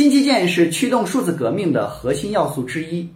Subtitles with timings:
[0.00, 3.06] 新基建是驱动数字革命的核心要素之一。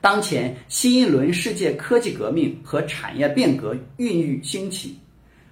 [0.00, 4.98] 当前，新一轮世界科技革命和产业变革孕育兴起，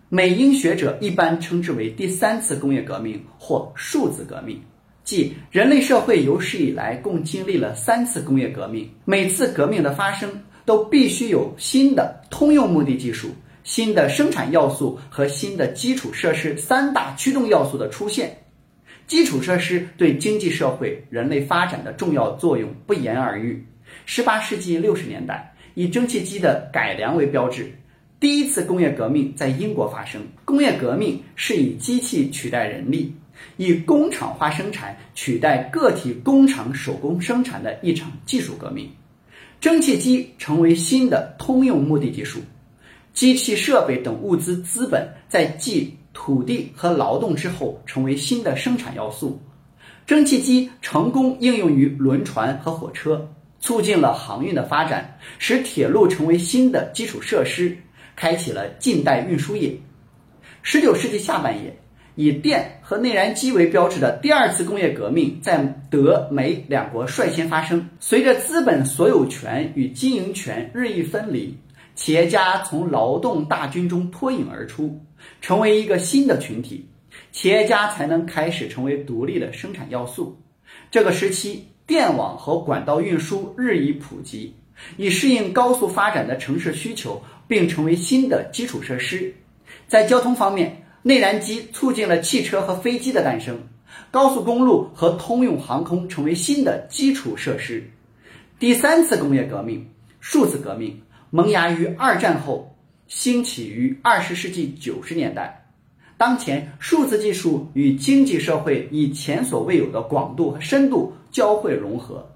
[0.09, 4.61] 美英学者一般称之为第三次工业革命或数字革命。
[5.05, 10.29] 即人类社会有史以来共经历了三次工业革命，每次革命的发生
[10.65, 13.29] 都必须有新的通用目的技术、
[13.63, 18.37] 新的生产要素和新的基础设施三大驱动要素的出现。
[19.13, 23.63] 基础设施对经济社会、人类发展的重要作用不言而喻。
[24.07, 27.71] 十八世纪六十年代，以蒸汽机的改良为标志，
[28.19, 30.23] 第一次工业革命在英国发生。
[30.47, 33.15] 工业革命是以机器取代人力。
[33.59, 38.89] 以工厂化生产取代个体工厂手工生产的一场技术革命，
[39.61, 42.41] 蒸汽机成为新的通用目的技术，
[43.13, 49.41] 机器设备等物资资本在继土地和劳动之后成为新的生产要素，
[50.07, 53.29] 蒸汽机成功应用于轮船和火车，
[53.61, 57.77] 促进了航运的发展，使铁路成为新的基础设施，
[58.17, 59.77] 开启了近代运输业。
[60.63, 61.77] 十九世纪下半叶。
[62.15, 65.57] 以电和内燃机为标志的第二次工业革命在
[65.91, 67.89] 德美两国率先发生。
[68.01, 71.57] 随着资本所有权与经营权日益分离，
[71.95, 74.99] 企业家从劳动大军中脱颖而出，
[75.41, 76.89] 成为一个新的群体，
[77.33, 80.41] 企业家才能开始成为独立的生产要素。
[80.91, 84.55] 这个时期，电网和管道运输日益普及，
[84.97, 89.35] 以适应高速发展的城市需求，并成为新的基础设施。
[89.87, 93.59] 在交通方面，内燃机促进了汽车和飞机的诞生，
[94.11, 97.85] 高速公路和通用航空成为新的基础设施。
[98.59, 99.87] 第三次工业革命——
[100.21, 100.99] 数字革命，
[101.35, 102.77] 萌芽于二战后，
[103.09, 105.67] 兴起于二十世纪九十年代。
[106.19, 112.31] 当前，数字技术与经济社会以前所未有的广度和深度交汇融合，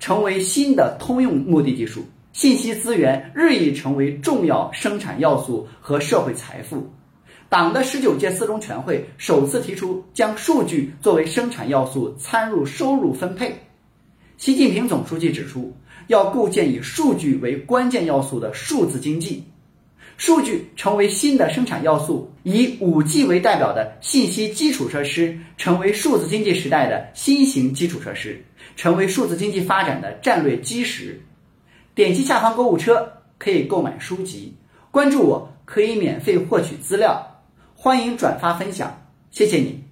[0.00, 2.02] 成为新的通用目的技术。
[2.32, 6.90] 信息资源日益成为重要生产要素和社会财富。
[7.50, 13.67] 党的十九届四中全会首次提出将数据作为生产要素参入收入分配。
[14.38, 15.76] 习近平总书记指出，
[16.06, 19.42] 要构建以数据为关键要素的数字经济，
[20.16, 28.40] 数据成为新的生产要素，以五 G 为代表的信息基础设施成为数字经济时代的新型基础设施，
[28.76, 31.20] 成为数字经济发展的战略基石。
[31.96, 34.54] 点击下方购物车可以购买书籍，
[34.92, 37.42] 关注我可以免费获取资料。
[37.74, 39.87] 欢迎转发分享，谢谢你。